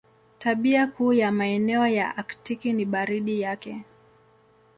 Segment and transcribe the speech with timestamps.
[0.39, 3.83] Tabia kuu ya maeneo ya Aktiki ni baridi yake.